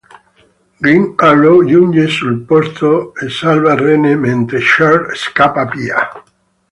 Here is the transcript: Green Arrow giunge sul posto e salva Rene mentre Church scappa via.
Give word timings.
Green 0.79 1.13
Arrow 1.19 1.59
giunge 1.63 2.07
sul 2.07 2.39
posto 2.41 3.13
e 3.13 3.29
salva 3.29 3.75
Rene 3.75 4.15
mentre 4.15 4.59
Church 4.59 5.15
scappa 5.15 5.65
via. 5.65 6.09